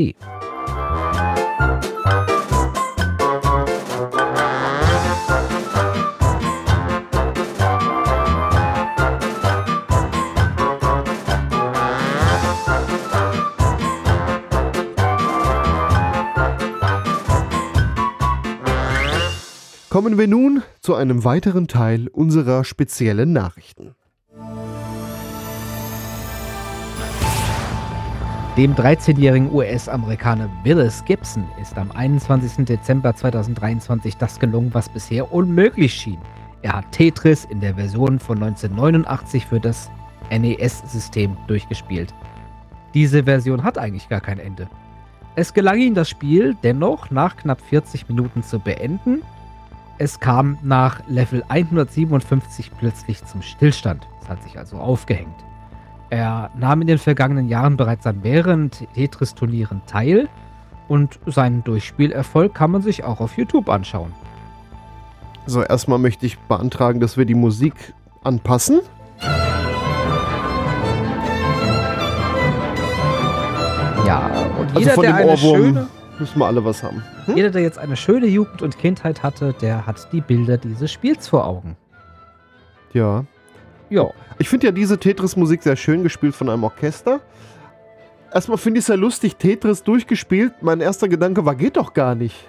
[19.89, 23.95] Kommen wir nun zu einem weiteren Teil unserer speziellen Nachrichten.
[28.55, 32.67] Dem 13-jährigen US-Amerikaner Willis Gibson ist am 21.
[32.67, 36.19] Dezember 2023 das gelungen, was bisher unmöglich schien.
[36.61, 39.89] Er hat Tetris in der Version von 1989 für das
[40.29, 42.13] NES-System durchgespielt.
[42.93, 44.69] Diese Version hat eigentlich gar kein Ende.
[45.35, 49.23] Es gelang ihm das Spiel dennoch nach knapp 40 Minuten zu beenden.
[50.01, 54.07] Es kam nach Level 157 plötzlich zum Stillstand.
[54.21, 55.35] Es hat sich also aufgehängt.
[56.09, 60.29] Er nahm in den vergangenen Jahren bereits an mehreren Tetris-Turnieren teil
[60.87, 64.13] und seinen Durchspielerfolg kann man sich auch auf YouTube anschauen.
[65.45, 68.79] So, erstmal möchte ich beantragen, dass wir die Musik anpassen.
[74.05, 75.87] Ja, und Also jeder, von der eine schöne,
[76.19, 77.03] müssen wir alle was haben.
[77.25, 77.37] Hm?
[77.37, 81.27] jeder, der jetzt eine schöne Jugend und Kindheit hatte, der hat die Bilder dieses Spiels
[81.27, 81.77] vor Augen.
[82.93, 83.25] Ja.
[83.89, 84.09] Ja.
[84.37, 87.21] Ich finde ja diese Tetris-Musik sehr schön gespielt von einem Orchester.
[88.33, 90.53] Erstmal finde ich es ja lustig, Tetris durchgespielt.
[90.61, 92.47] Mein erster Gedanke war, geht doch gar nicht.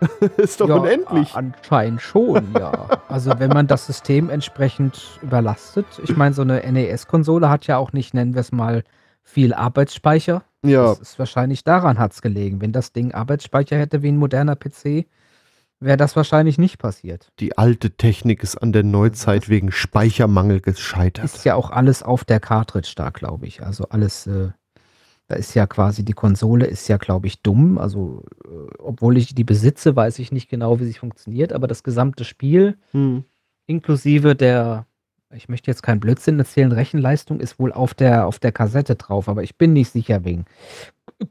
[0.36, 1.34] Ist doch ja, unendlich.
[1.34, 3.00] Anscheinend schon, ja.
[3.08, 5.86] Also wenn man das System entsprechend überlastet.
[6.04, 8.84] Ich meine, so eine NES-Konsole hat ja auch nicht, nennen wir es mal,
[9.22, 10.42] viel Arbeitsspeicher.
[10.64, 10.86] Ja.
[10.88, 12.60] Das ist wahrscheinlich daran hat es gelegen.
[12.60, 15.06] Wenn das Ding Arbeitsspeicher hätte wie ein moderner PC,
[15.80, 17.30] wäre das wahrscheinlich nicht passiert.
[17.38, 21.24] Die alte Technik ist an der Neuzeit wegen Speichermangel gescheitert.
[21.24, 23.62] Ist ja auch alles auf der Cartridge da, glaube ich.
[23.62, 24.48] Also alles, äh,
[25.28, 27.78] da ist ja quasi, die Konsole ist ja, glaube ich, dumm.
[27.78, 31.84] Also, äh, obwohl ich die besitze, weiß ich nicht genau, wie sie funktioniert, aber das
[31.84, 33.24] gesamte Spiel, Hm.
[33.66, 34.86] inklusive der,
[35.34, 39.28] ich möchte jetzt keinen Blödsinn erzählen, Rechenleistung ist wohl auf der, auf der Kassette drauf,
[39.28, 40.46] aber ich bin nicht sicher wegen.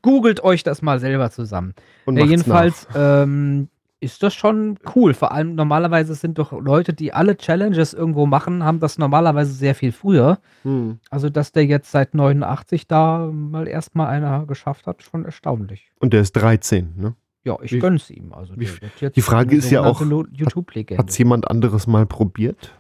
[0.02, 1.74] Googelt euch das mal selber zusammen.
[2.06, 5.14] Und macht's jedenfalls ähm, ist das schon cool.
[5.14, 9.74] Vor allem normalerweise sind doch Leute, die alle Challenges irgendwo machen, haben das normalerweise sehr
[9.74, 10.40] viel früher.
[10.64, 11.00] Hm.
[11.10, 15.92] Also, dass der jetzt seit 89 da mal erstmal einer geschafft hat, schon erstaunlich.
[16.00, 17.16] Und der ist 13, ne?
[17.44, 18.34] Ja, ich Wie- gönn's ihm.
[18.34, 18.68] Also, wie-
[19.16, 22.74] Die Frage ist ja auch, hat es jemand anderes mal probiert?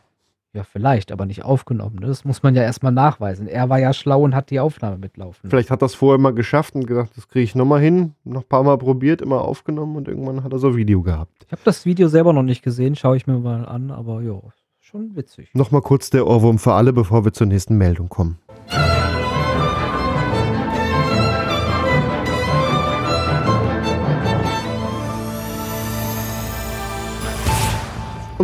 [0.53, 1.97] Ja, vielleicht, aber nicht aufgenommen.
[1.99, 2.07] ne?
[2.07, 3.47] Das muss man ja erstmal nachweisen.
[3.47, 5.49] Er war ja schlau und hat die Aufnahme mitlaufen.
[5.49, 8.13] Vielleicht hat er es vorher mal geschafft und gedacht, das kriege ich nochmal hin.
[8.23, 11.45] Noch ein paar Mal probiert, immer aufgenommen und irgendwann hat er so ein Video gehabt.
[11.45, 14.39] Ich habe das Video selber noch nicht gesehen, schaue ich mir mal an, aber ja,
[14.79, 15.49] schon witzig.
[15.53, 18.39] Nochmal kurz der Ohrwurm für alle, bevor wir zur nächsten Meldung kommen.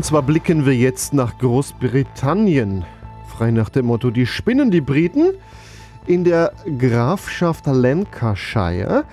[0.03, 2.83] Und zwar blicken wir jetzt nach Großbritannien.
[3.25, 5.29] Frei nach dem Motto, die spinnen die Briten.
[6.07, 9.05] In der Grafschaft Lancashire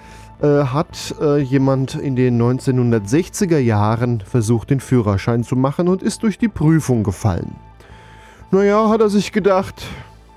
[0.42, 6.24] äh, hat äh, jemand in den 1960er Jahren versucht, den Führerschein zu machen und ist
[6.24, 7.54] durch die Prüfung gefallen.
[8.50, 9.84] Naja, hat er sich gedacht,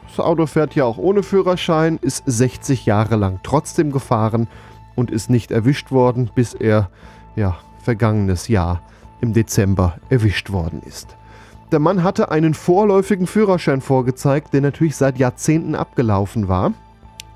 [0.07, 4.47] das Auto fährt ja auch ohne Führerschein, ist 60 Jahre lang trotzdem gefahren
[4.93, 6.91] und ist nicht erwischt worden, bis er,
[7.35, 8.83] ja, vergangenes Jahr
[9.23, 11.15] im Dezember erwischt worden ist.
[11.71, 16.73] Der Mann hatte einen vorläufigen Führerschein vorgezeigt, der natürlich seit Jahrzehnten abgelaufen war.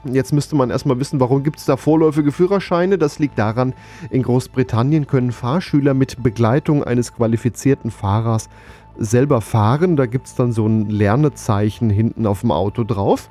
[0.04, 2.98] Jetzt müsste man erstmal wissen, warum gibt es da vorläufige Führerscheine?
[2.98, 3.74] Das liegt daran,
[4.10, 8.50] in Großbritannien können Fahrschüler mit Begleitung eines qualifizierten Fahrers
[8.98, 9.96] selber fahren.
[9.96, 13.30] Da gibt es dann so ein Lernezeichen hinten auf dem Auto drauf.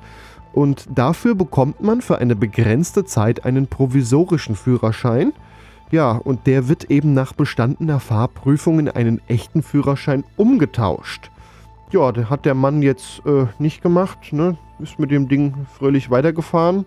[0.51, 5.31] Und dafür bekommt man für eine begrenzte Zeit einen provisorischen Führerschein.
[5.89, 11.31] Ja, und der wird eben nach bestandener Fahrprüfung in einen echten Führerschein umgetauscht.
[11.91, 14.57] Ja, der hat der Mann jetzt äh, nicht gemacht, ne?
[14.79, 16.85] Ist mit dem Ding fröhlich weitergefahren.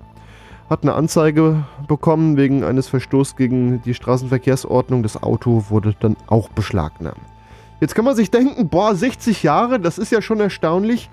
[0.69, 5.03] Hat eine Anzeige bekommen wegen eines Verstoßes gegen die Straßenverkehrsordnung.
[5.03, 7.17] Das Auto wurde dann auch beschlagnahmt.
[7.81, 11.09] Jetzt kann man sich denken, boah, 60 Jahre, das ist ja schon erstaunlich.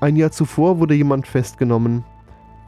[0.00, 2.02] Ein Jahr zuvor wurde jemand festgenommen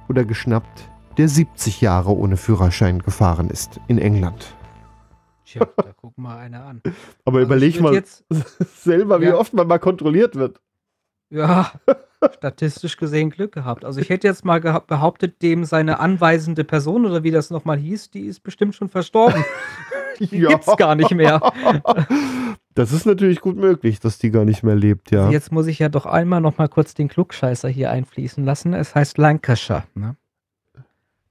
[0.08, 4.54] oder geschnappt, der 70 Jahre ohne Führerschein gefahren ist in England.
[5.44, 6.82] Tja, da guck mal einer an.
[7.24, 8.24] Aber Also überleg mal jetzt-
[8.76, 9.34] selber, wie Ja.
[9.36, 10.60] oft man mal kontrolliert wird.
[11.32, 11.72] Ja,
[12.38, 13.84] statistisch gesehen Glück gehabt.
[13.84, 18.10] Also ich hätte jetzt mal behauptet, dem seine anweisende Person oder wie das nochmal hieß,
[18.10, 19.44] die ist bestimmt schon verstorben.
[20.18, 20.50] Die Ja.
[20.50, 21.40] gibt's gar nicht mehr.
[22.74, 25.30] Das ist natürlich gut möglich, dass die gar nicht mehr lebt, ja.
[25.30, 28.74] Jetzt muss ich ja doch einmal noch mal kurz den Klugscheißer hier einfließen lassen.
[28.74, 29.84] Es heißt Lancashire.
[29.94, 30.16] Ne?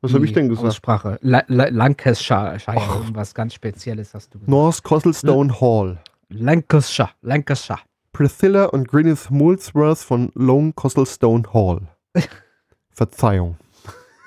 [0.01, 0.67] Was habe ich denn gesagt?
[0.67, 1.17] Aussprache.
[1.21, 2.57] La La Lancashire.
[2.67, 4.49] Irgendwas ganz Spezielles hast du gesagt.
[4.49, 5.99] North Costlestone Hall.
[6.29, 7.09] Lancashire.
[7.21, 7.79] Lancashire.
[8.13, 11.81] Priscilla und Gwyneth Molesworth von Lone Costlestone Hall.
[12.91, 13.57] Verzeihung.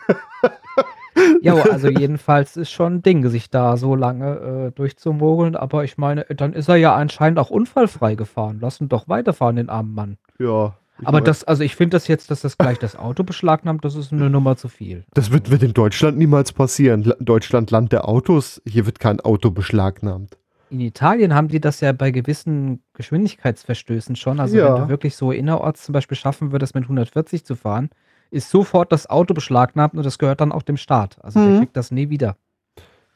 [1.42, 5.56] Ja, also jedenfalls ist schon ein Ding, sich da so lange äh, durchzumogeln.
[5.56, 8.58] Aber ich meine, dann ist er ja anscheinend auch unfallfrei gefahren.
[8.60, 10.16] Lass ihn doch weiterfahren, den armen Mann.
[10.38, 10.76] Ja.
[11.04, 14.12] Aber das, also ich finde das jetzt, dass das gleich das Auto beschlagnahmt, das ist
[14.12, 15.04] eine Nummer zu viel.
[15.14, 17.02] Das wird, wird in Deutschland niemals passieren.
[17.02, 18.62] La- Deutschland, Land der Autos.
[18.66, 20.38] Hier wird kein Auto beschlagnahmt.
[20.70, 24.38] In Italien haben die das ja bei gewissen Geschwindigkeitsverstößen schon.
[24.40, 24.74] Also Ja.
[24.74, 27.90] wenn du wirklich so innerorts zum Beispiel schaffen würdest, mit 140 zu fahren,
[28.30, 31.22] ist sofort das Auto beschlagnahmt und das gehört dann auch dem Staat.
[31.22, 31.58] Also der Mhm.
[31.58, 32.36] kriegt das nie wieder.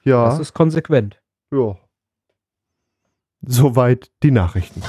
[0.02, 0.24] Ja.
[0.26, 1.20] Das ist konsequent.
[1.52, 1.76] ja.
[3.48, 4.82] Soweit die Nachrichten.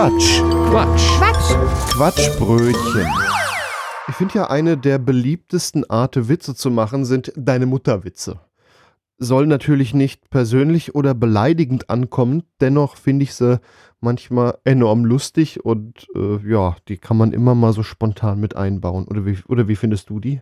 [0.00, 0.40] Quatsch.
[0.70, 1.18] Quatsch.
[1.18, 1.92] Quatsch.
[1.92, 3.06] Quatschbrötchen.
[4.08, 8.40] Ich finde ja eine der beliebtesten Arten, Witze zu machen, sind deine Mutterwitze.
[9.18, 13.60] Soll natürlich nicht persönlich oder beleidigend ankommen, dennoch finde ich sie
[14.00, 19.06] manchmal enorm lustig und äh, ja, die kann man immer mal so spontan mit einbauen.
[19.06, 20.40] Oder wie, oder wie findest du die?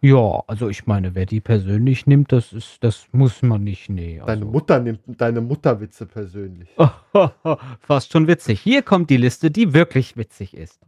[0.00, 4.18] Ja, also ich meine, wer die persönlich nimmt, das ist, das muss man nicht, nee.
[4.24, 4.46] Deine Also.
[4.46, 6.68] Mutter nimmt deine Mutterwitze persönlich.
[7.80, 8.60] Fast schon witzig.
[8.60, 10.78] Hier kommt die Liste, die wirklich witzig ist.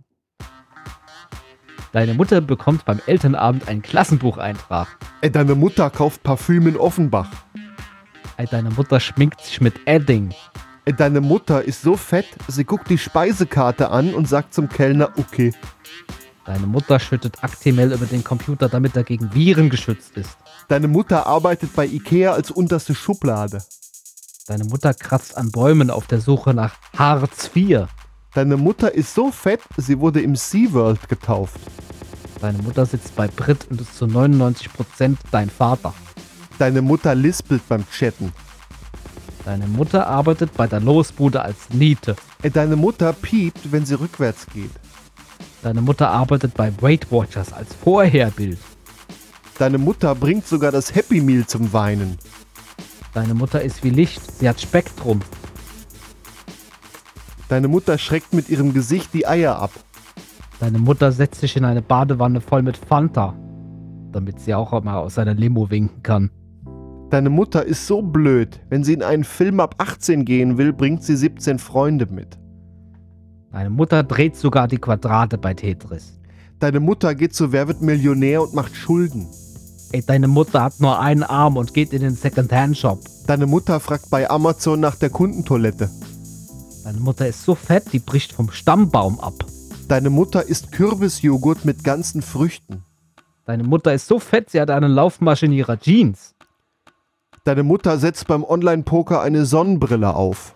[1.92, 4.86] Deine Mutter bekommt beim Elternabend einen Klassenbucheintrag.
[5.22, 7.28] Ey, deine Mutter kauft Parfüm in Offenbach.
[8.36, 10.32] Ey, Deine Mutter schminkt sich mit Edding.
[10.84, 15.10] Ey, deine Mutter ist so fett, sie guckt die Speisekarte an und sagt zum Kellner,
[15.18, 15.52] okay.
[16.50, 20.36] Deine Mutter schüttet Actimel über den Computer, damit er gegen Viren geschützt ist.
[20.66, 23.62] Deine Mutter arbeitet bei Ikea als unterste Schublade.
[24.48, 27.86] Deine Mutter kratzt an Bäumen auf der Suche nach Hartz IV.
[28.34, 31.60] Deine Mutter ist so fett, sie wurde im SeaWorld getauft.
[32.40, 35.94] Deine Mutter sitzt bei Brit und ist zu 99% dein Vater.
[36.58, 38.32] Deine Mutter lispelt beim Chatten.
[39.44, 42.16] Deine Mutter arbeitet bei der Losbude als Niete.
[42.42, 44.72] Ey, deine Mutter piept, wenn sie rückwärts geht.
[45.62, 48.58] Deine Mutter arbeitet bei Weight Watchers als Vorherbild.
[49.58, 52.16] Deine Mutter bringt sogar das Happy Meal zum Weinen.
[53.12, 55.20] Deine Mutter ist wie Licht, sie hat Spektrum.
[57.48, 59.72] Deine Mutter schreckt mit ihrem Gesicht die Eier ab.
[60.60, 63.34] Deine Mutter setzt sich in eine Badewanne voll mit Fanta,
[64.12, 66.30] damit sie auch mal aus seiner Limo winken kann.
[67.10, 71.02] Deine Mutter ist so blöd, wenn sie in einen Film ab 18 gehen will, bringt
[71.02, 72.39] sie 17 Freunde mit.
[73.52, 76.16] Deine Mutter dreht sogar die Quadrate bei Tetris.
[76.60, 79.26] Deine Mutter geht zu Wer wird Millionär und macht Schulden.
[79.92, 83.00] Ey, deine Mutter hat nur einen Arm und geht in den Secondhand-Shop.
[83.26, 85.90] Deine Mutter fragt bei Amazon nach der Kundentoilette.
[86.84, 89.44] Deine Mutter ist so fett, die bricht vom Stammbaum ab.
[89.88, 92.84] Deine Mutter isst Kürbisjoghurt mit ganzen Früchten.
[93.46, 96.36] Deine Mutter ist so fett, sie hat eine Laufmasche in ihrer Jeans.
[97.42, 100.54] Deine Mutter setzt beim Online-Poker eine Sonnenbrille auf.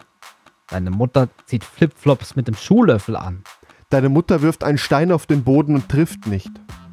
[0.68, 3.44] Deine Mutter zieht Flipflops mit dem Schuhlöffel an.
[3.90, 6.50] Deine Mutter wirft einen Stein auf den Boden und trifft nicht.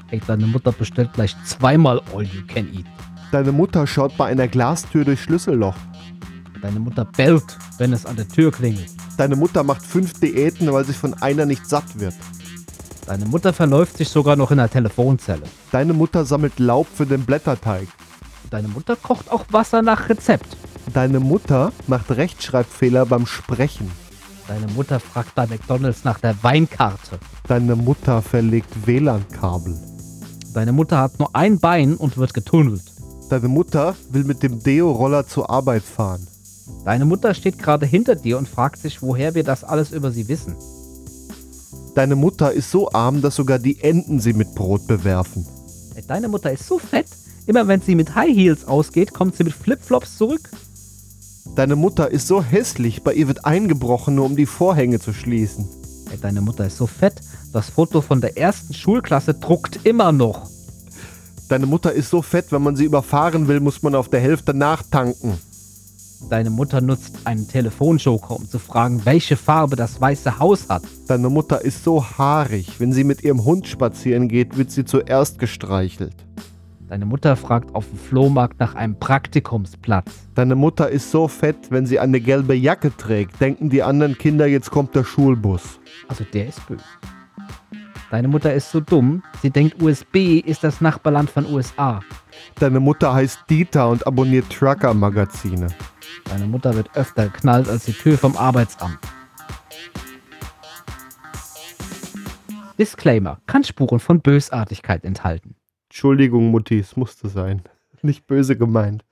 [0.10, 2.86] Ey, deine Mutter bestellt gleich zweimal All You Can Eat.
[3.32, 5.76] Deine Mutter schaut bei einer Glastür durch Schlüsselloch.
[6.62, 8.92] Deine Mutter bellt, wenn es an der Tür klingelt.
[9.18, 12.16] Deine Mutter macht fünf Diäten, weil sie von einer nicht satt wird.
[13.08, 15.44] Deine Mutter verläuft sich sogar noch in der Telefonzelle.
[15.72, 17.88] Deine Mutter sammelt Laub für den Blätterteig.
[18.50, 20.58] Deine Mutter kocht auch Wasser nach Rezept.
[20.94, 23.90] Deine Mutter macht Rechtschreibfehler beim Sprechen.
[24.48, 27.20] Deine Mutter fragt bei McDonalds nach der Weinkarte.
[27.48, 29.78] Deine Mutter verlegt WLAN-Kabel.
[30.54, 32.84] Deine Mutter hat nur ein Bein und wird getunnelt.
[33.30, 36.28] Deine Mutter will mit dem Deo-Roller zur Arbeit fahren.
[36.84, 40.28] Deine Mutter steht gerade hinter dir und fragt sich, woher wir das alles über sie
[40.28, 40.56] wissen.
[41.96, 45.46] Deine Mutter ist so arm, dass sogar die Enten sie mit Brot bewerfen.
[46.08, 47.08] Deine Mutter ist so fett,
[47.46, 50.50] immer wenn sie mit High Heels ausgeht, kommt sie mit Flipflops zurück.
[51.46, 55.68] Deine Mutter ist so hässlich, bei ihr wird eingebrochen, nur um die Vorhänge zu schließen.
[56.12, 57.16] Ey, Deine Mutter ist so fett,
[57.52, 60.50] das Foto von der ersten Schulklasse druckt immer noch.
[61.50, 64.54] Deine Mutter ist so fett, wenn man sie überfahren will, muss man auf der Hälfte
[64.54, 65.38] nachtanken.
[66.30, 70.84] Deine Mutter nutzt einen Telefonjoker, um zu fragen, welche Farbe das Weiße Haus hat.
[71.08, 75.40] Deine Mutter ist so haarig, wenn sie mit ihrem Hund spazieren geht, wird sie zuerst
[75.40, 76.16] gestreichelt.
[76.92, 80.28] Deine Mutter fragt auf dem Flohmarkt nach einem Praktikumsplatz.
[80.36, 84.46] Deine Mutter ist so fett, wenn sie eine gelbe Jacke trägt, denken die anderen Kinder,
[84.46, 85.80] jetzt kommt der Schulbus.
[86.10, 86.84] Also der ist böse.
[88.10, 92.02] Deine Mutter ist so dumm, sie denkt USB ist das Nachbarland von USA.
[92.60, 95.68] Deine Mutter heißt Dieter und abonniert Trucker-Magazine.
[96.26, 99.00] Deine Mutter wird öfter geknallt als die Tür vom Arbeitsamt.
[102.78, 105.56] Disclaimer kann Spuren von Bösartigkeit enthalten.
[105.92, 107.64] Entschuldigung, Mutti, es musste sein.
[108.02, 109.04] Nicht böse gemeint.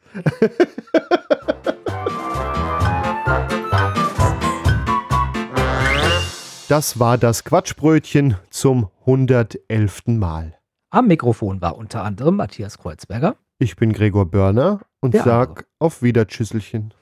[6.69, 10.03] Das war das Quatschbrötchen zum 111.
[10.07, 10.55] Mal.
[10.91, 13.35] Am Mikrofon war unter anderem Matthias Kreuzberger.
[13.57, 15.65] Ich bin Gregor Börner und Der sag andere.
[15.79, 16.93] auf Wiedertschüsselchen.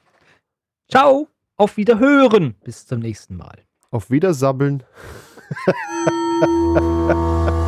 [0.90, 2.56] Ciao, auf Wiederhören.
[2.64, 3.60] Bis zum nächsten Mal.
[3.92, 4.84] Auf Wiedersabbeln.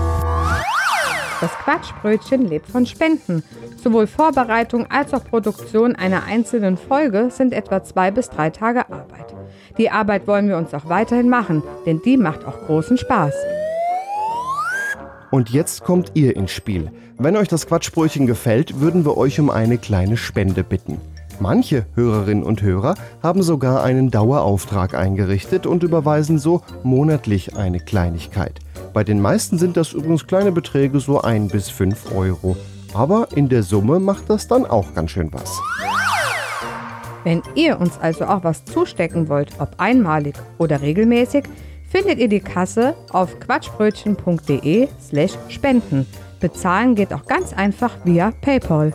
[1.42, 3.44] Das Quatschbrötchen lebt von Spenden.
[3.82, 9.34] Sowohl Vorbereitung als auch Produktion einer einzelnen Folge sind etwa zwei bis drei Tage Arbeit.
[9.78, 13.34] Die Arbeit wollen wir uns auch weiterhin machen, denn die macht auch großen Spaß.
[15.32, 16.92] Und jetzt kommt ihr ins Spiel.
[17.18, 21.00] Wenn euch das Quatschbrötchen gefällt, würden wir euch um eine kleine Spende bitten.
[21.40, 28.60] Manche Hörerinnen und Hörer haben sogar einen Dauerauftrag eingerichtet und überweisen so monatlich eine Kleinigkeit.
[28.94, 32.58] Bei den meisten sind das übrigens kleine Beträge, so 1 bis 5 Euro.
[32.94, 35.60] Aber in der Summe macht das dann auch ganz schön was.
[37.24, 41.44] Wenn ihr uns also auch was zustecken wollt, ob einmalig oder regelmäßig,
[41.88, 46.08] findet ihr die Kasse auf quatschbrötchen.de slash spenden.
[46.40, 48.94] Bezahlen geht auch ganz einfach via PayPal.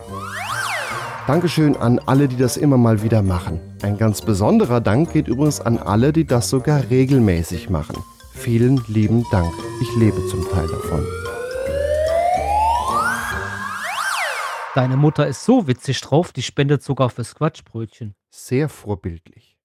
[1.27, 3.61] Dankeschön an alle, die das immer mal wieder machen.
[3.83, 7.97] Ein ganz besonderer Dank geht übrigens an alle, die das sogar regelmäßig machen.
[8.35, 9.53] Vielen lieben Dank.
[9.81, 11.07] Ich lebe zum Teil davon.
[14.75, 18.15] Deine Mutter ist so witzig drauf, die spendet sogar fürs Quatschbrötchen.
[18.31, 19.53] Sehr vorbildlich.